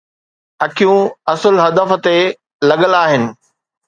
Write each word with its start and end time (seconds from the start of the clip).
اکيون 0.65 0.99
اصل 1.33 1.53
هدف 1.65 1.89
تي 2.05 2.17
لڳل 2.69 2.93
آهن. 3.05 3.23